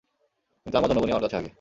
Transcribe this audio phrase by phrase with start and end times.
[0.65, 1.49] কিন্তু আমার জনগণই আমার কাছে আগে।